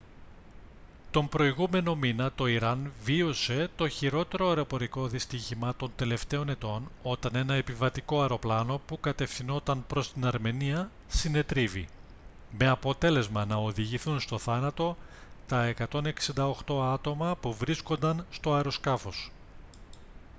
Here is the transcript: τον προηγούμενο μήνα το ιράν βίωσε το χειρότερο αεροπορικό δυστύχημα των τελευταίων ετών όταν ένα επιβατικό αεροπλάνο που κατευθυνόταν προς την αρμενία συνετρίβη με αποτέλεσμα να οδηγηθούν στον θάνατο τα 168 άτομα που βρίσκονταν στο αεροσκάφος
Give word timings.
τον 1.11 1.29
προηγούμενο 1.29 1.95
μήνα 1.95 2.31
το 2.31 2.47
ιράν 2.47 2.91
βίωσε 3.03 3.69
το 3.75 3.89
χειρότερο 3.89 4.47
αεροπορικό 4.47 5.07
δυστύχημα 5.07 5.75
των 5.75 5.91
τελευταίων 5.95 6.49
ετών 6.49 6.91
όταν 7.03 7.35
ένα 7.35 7.53
επιβατικό 7.53 8.21
αεροπλάνο 8.21 8.81
που 8.85 8.99
κατευθυνόταν 8.99 9.83
προς 9.87 10.13
την 10.13 10.25
αρμενία 10.25 10.91
συνετρίβη 11.07 11.87
με 12.57 12.67
αποτέλεσμα 12.67 13.45
να 13.45 13.55
οδηγηθούν 13.55 14.19
στον 14.19 14.39
θάνατο 14.39 14.97
τα 15.47 15.73
168 16.35 16.43
άτομα 16.93 17.35
που 17.35 17.53
βρίσκονταν 17.53 18.25
στο 18.31 18.53
αεροσκάφος 18.53 19.31